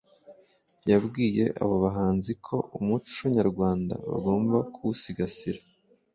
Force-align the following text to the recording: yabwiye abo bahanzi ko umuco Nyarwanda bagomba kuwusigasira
yabwiye 0.89 1.45
abo 1.61 1.75
bahanzi 1.85 2.31
ko 2.45 2.55
umuco 2.77 3.21
Nyarwanda 3.35 3.93
bagomba 4.09 4.57
kuwusigasira 4.73 5.61